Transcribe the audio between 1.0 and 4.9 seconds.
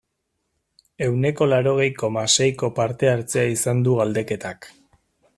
Ehuneko laurogei, koma, seiko parte-hartzea izan du galdeketak.